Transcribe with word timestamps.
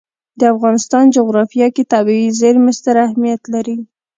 د 0.39 0.41
افغانستان 0.53 1.03
جغرافیه 1.15 1.67
کې 1.75 1.83
طبیعي 1.93 2.27
زیرمې 2.39 2.71
ستر 2.79 2.95
اهمیت 3.07 3.41
لري. 3.53 3.77